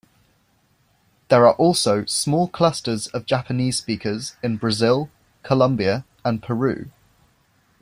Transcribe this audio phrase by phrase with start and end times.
[1.27, 5.11] There are also small clusters of Japanese-speakers in Brazil,
[5.43, 6.89] Colombia and Peru.